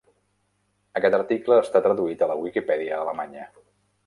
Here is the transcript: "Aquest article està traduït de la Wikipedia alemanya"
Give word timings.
"Aquest 0.99 1.17
article 1.17 1.59
està 1.65 1.83
traduït 1.89 2.25
de 2.25 2.31
la 2.33 2.39
Wikipedia 2.41 2.99
alemanya" 3.05 3.47